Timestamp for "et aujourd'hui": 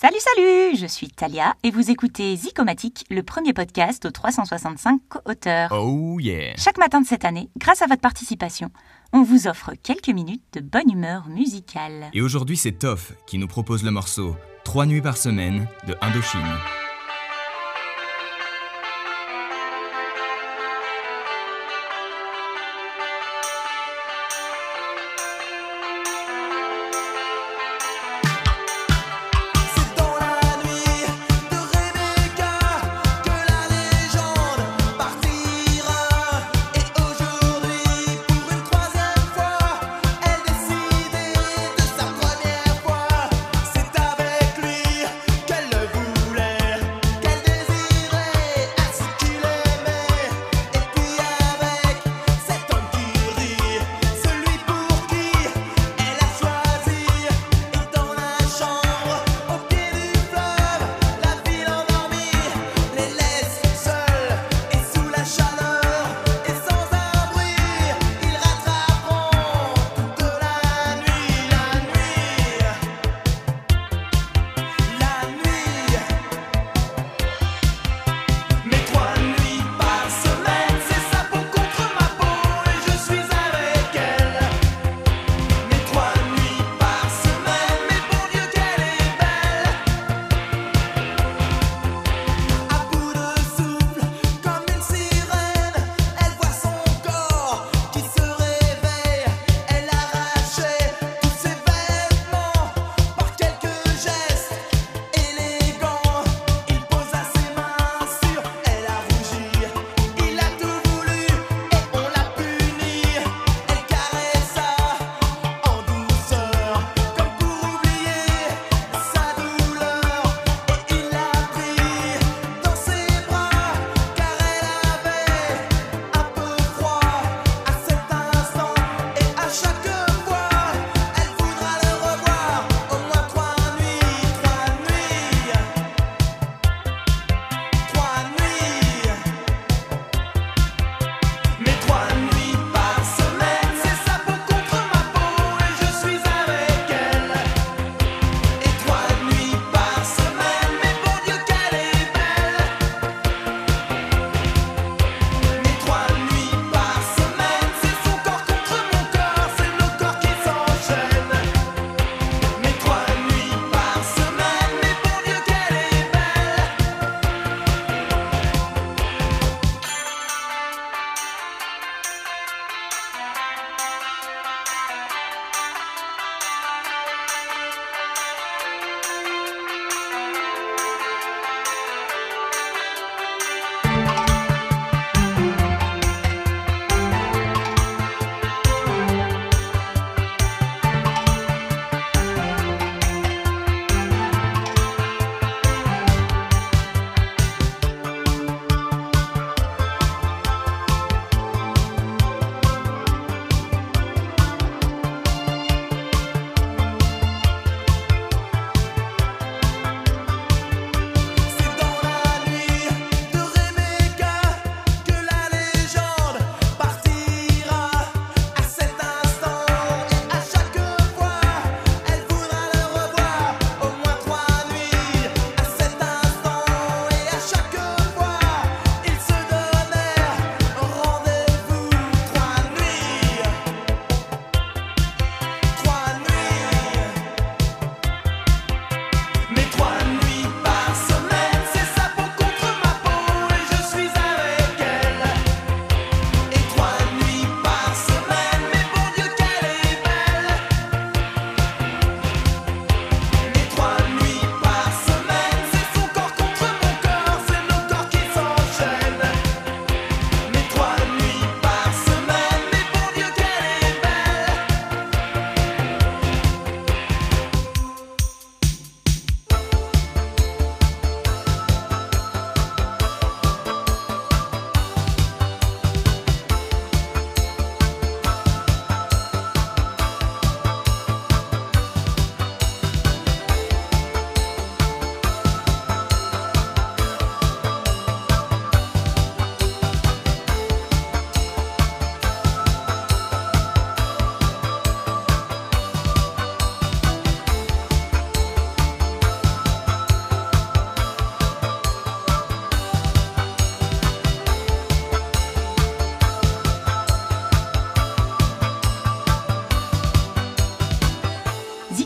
12.14-12.56